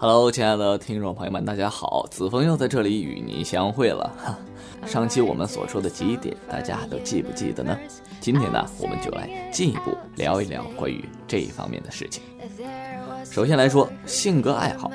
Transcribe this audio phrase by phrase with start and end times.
[0.00, 4.08] Hello，亲爱的听众朋友们，大家好，子枫又在这里与您相会了。
[4.16, 4.38] 哈，
[4.86, 7.76] 上期我们所说的几点，大家都记不记得呢？
[8.20, 12.22] 今天呢，我们就来进一步聊一聊关于这一方面的事情。
[13.24, 14.88] 首先来说，性格爱好，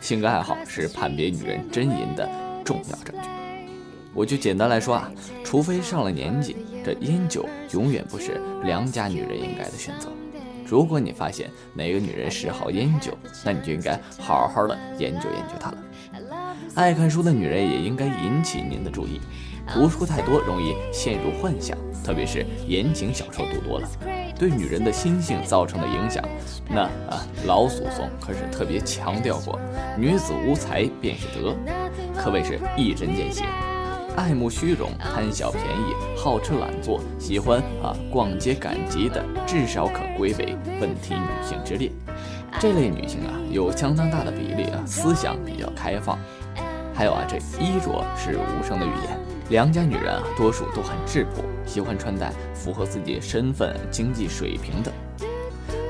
[0.00, 2.26] 性格爱好是判别女人真淫的
[2.64, 3.28] 重要证据。
[4.14, 5.12] 我就简单来说啊，
[5.44, 10.08] 除非上了年纪，这烟酒永远不是良家女人应该的选择。
[10.68, 15.78] 如果你发现哪个女人嗜好烟酒，那你就应该好好的研究研究她了。
[16.74, 19.18] 爱看书的女人也应该引起您的注意，
[19.72, 23.88] 读书太多容易陷入幻想，特别是言情小说读多了，
[24.38, 26.22] 对女人的心性造成的影响。
[26.68, 29.58] 那啊，老祖宗可是特别强调过，
[29.96, 31.56] 女子无才便是德，
[32.14, 33.44] 可谓是一针见血。
[34.18, 41.88] 爱慕虚荣、贪小便宜、好吃懒做、喜欢啊逛街赶集的，至少可归为问题女性之列。
[42.58, 46.18] 这类女性啊，有相当大的比例啊，思想比较开放。
[46.92, 49.16] 还有啊，这衣着是无声的语言。
[49.50, 54.92] 良家女人啊，多数都很质朴，喜欢穿戴符合自己身份、经济水平的。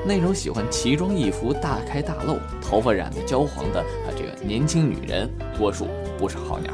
[0.05, 6.71] 那种喜欢奇装异服、大开大露、头发染得焦黄的啊，这个年轻女人，多数不是好鸟。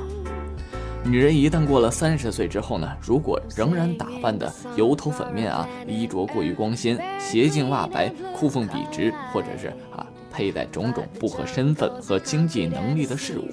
[1.07, 13.47] 女人一旦过了三十岁之后呢，如果仍然打扮的油头粉面啊，衣着过于光鲜，鞋净袜白，裤缝笔直，或者是啊佩戴种种不合身份和经济能力的事物，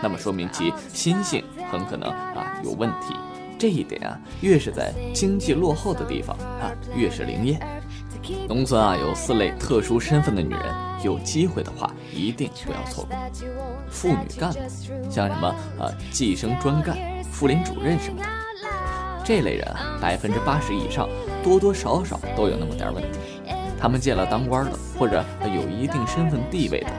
[0.00, 1.42] 那么说明其心性
[1.72, 3.14] 很可能啊有问题。
[3.58, 7.60] 这一点啊，越是在经济落后的地方啊，越是灵验。
[8.48, 10.62] 农村啊，有四类特殊身份的女人，
[11.02, 13.16] 有机会的话一定不要错过。
[13.88, 14.58] 妇女干部，
[15.10, 18.26] 像什么呃计生专干、妇联主任什么的，
[19.24, 21.08] 这类人啊，百分之八十以上
[21.42, 23.18] 多多少少都有那么点问题。
[23.78, 26.90] 他们见了当官的或者有一定身份地位的，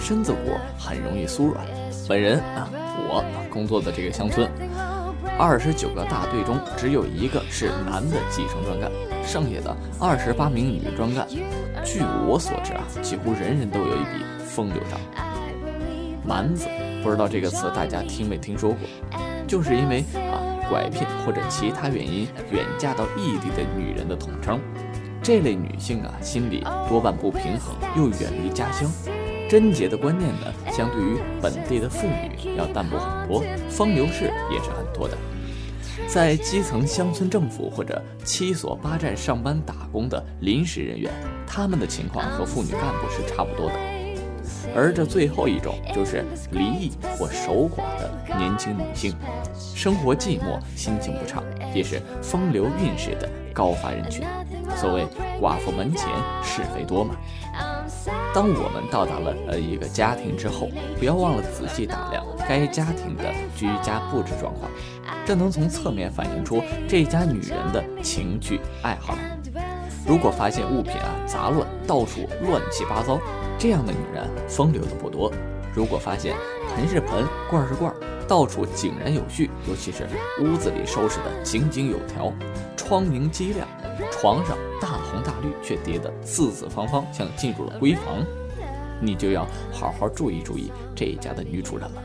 [0.00, 1.66] 身子骨很容易酥软。
[2.08, 4.48] 本人啊，我工作的这个乡村。
[5.40, 8.92] 二十九个大队中，只有一个是男的计生专干，
[9.24, 11.26] 剩下的二十八名女专干。
[11.82, 15.00] 据我所知啊，几乎人人都有一笔风流账。
[16.26, 16.66] 蛮子，
[17.02, 19.18] 不知道这个词大家听没听说过？
[19.46, 24.60] 就是因为啊拐骗或者其他原因远嫁到异地的女人的统称。
[25.22, 28.90] 这类女性啊，心里多半不平衡，又远离家乡。
[29.50, 35.18] 贞洁的观念呢，相对于本地的妇女要淡薄很多，风流事也是很多的。
[36.06, 41.10] 在基层乡村政府或者七所八站上班打工的临时人员，
[41.48, 43.74] 他们的情况和妇女干部是差不多的。
[44.72, 49.12] 而这最后一种就是离异或守寡的年轻女性，
[49.74, 51.42] 生活寂寞，心情不畅，
[51.74, 54.24] 也是风流韵事的高发人群。
[54.76, 55.06] 所谓
[55.40, 56.08] 寡妇门前
[56.42, 57.14] 是非多嘛。
[58.32, 63.24] 当我们到达了呃一个家庭之后，不要忘了仔细打量该家庭的
[63.56, 64.70] 居家布置状况，
[65.26, 69.16] 这能从侧面反映出这家女人的情趣爱好。
[70.06, 73.18] 如果发现物品啊杂乱，到处乱七八糟，
[73.58, 75.30] 这样的女人风流的不多；
[75.74, 76.34] 如果发现
[76.74, 77.92] 盆是盆，罐是罐，
[78.28, 80.08] 到处井然有序，尤其是
[80.40, 82.32] 屋子里收拾的井井有条，
[82.76, 83.66] 窗明几亮。
[84.10, 88.24] 床上大红大绿，却叠得四四方方，像进入了闺房，
[89.00, 92.02] 你就要好好注意注意这一家的女主人了。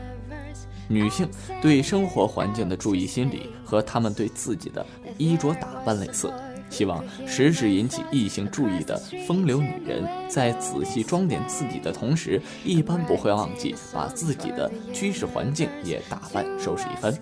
[0.88, 1.28] 女性
[1.60, 4.86] 对生活环境的注意心理和她们对自己的
[5.18, 6.32] 衣着打扮类似，
[6.70, 8.96] 希望时时引起异性注意的
[9.26, 17.12] 风流女人，在仔细装点自己的同时，一般不会忘记把自己的居室环境也打扮收拾一番。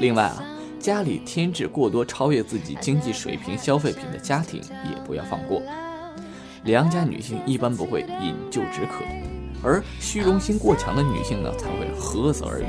[0.00, 0.42] 另外啊。
[0.82, 4.60] 家里添置过多超越自己经济水平消费品的家庭
[4.90, 5.62] 也不要放过。
[6.64, 9.04] 良家女性一般不会饮鸩止渴，
[9.62, 12.66] 而虚荣心过强的女性呢才会涸泽而渔。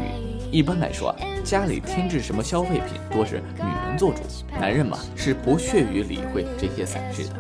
[0.51, 4.21] 一般来说啊，家里添置什么消费品多是女人做主，
[4.61, 7.33] 男人嘛是不屑于理会这些散事的。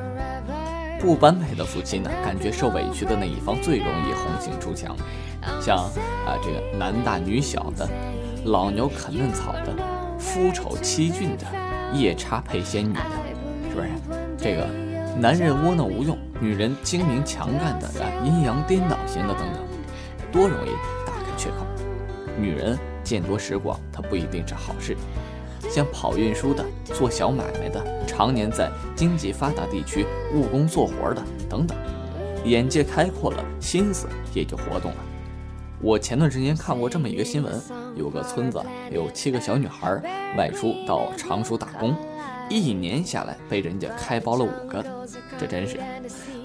[0.99, 4.97] 不般配的夫妻呢，感觉受委屈的那一方最容易红杏出墙，
[5.61, 7.87] 像啊这个男大女小的，
[8.45, 9.92] 老牛啃嫩草的。
[10.23, 11.45] 夫丑妻俊的，
[11.93, 13.01] 夜叉配仙女的，
[13.69, 13.89] 是不是？
[14.37, 14.65] 这个
[15.19, 17.87] 男人窝囊无用，女人精明强干的，
[18.23, 19.61] 阴阳颠倒型的等等，
[20.31, 20.71] 多容易
[21.05, 21.57] 打开缺口。
[22.39, 24.95] 女人见多识广，它不一定是好事。
[25.69, 31.77] 像跑运输的、做小买卖的、常年在经济发达地区务工做活的等等，
[32.45, 34.97] 眼界开阔了，心思也就活动了。
[35.83, 37.61] 我前段时间看过这么一个新闻，
[37.93, 40.01] 有个村子有七个小女孩
[40.37, 41.93] 外出到常熟打工，
[42.49, 44.81] 一年下来被人家开包了五个，
[45.37, 45.77] 这真是。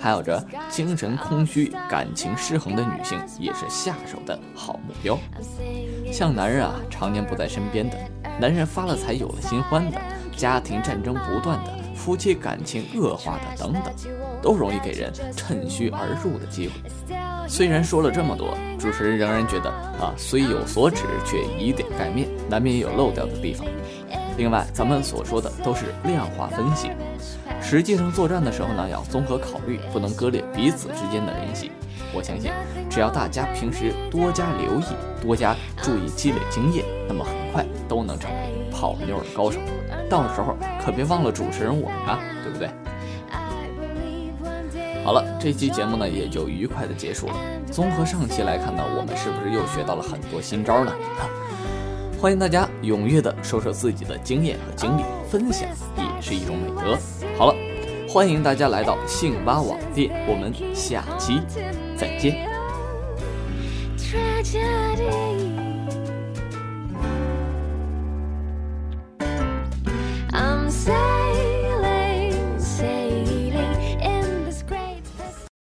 [0.00, 5.16] 还有着精神空虚、感情失衡的女性也是下手的好目标。
[6.12, 7.96] 像男人啊，常年不在身边的，
[8.40, 10.00] 男人发了财有了新欢的，
[10.36, 13.84] 家庭战争不断的，夫妻感情恶化的等等，
[14.42, 16.74] 都容易给人趁虚而入的机会。
[17.48, 23.66] 虽然说了这么多，主持人仍然觉得啊，虽有所指，却以点盖面，难免有漏掉的地方。
[24.36, 26.90] 另外，咱们所说的都是量化分析，
[27.60, 31.72] 实际上作战的时候呢，要综合考虑，不能割裂彼此之间的联系。
[32.14, 32.52] 我相信，
[32.90, 34.84] 只要大家平时多加留意，
[35.20, 39.58] 多加注意积累经验，那么很快都能成为泡妞的高手。
[40.08, 42.68] 到时候可别忘了主持人我呀，对不对？
[45.04, 47.34] 好了，这期节目呢也就愉快的结束了。
[47.70, 50.92] 综合上期来看呢，我们是不是又学到了很多新招呢？
[52.20, 56.98] 欢迎大家踊跃的说说自己的经验和经历，分享也是一种美德。
[57.38, 57.54] 好了，
[58.08, 61.40] 欢迎大家来到信吧网店，我们下期
[61.96, 62.48] 再见。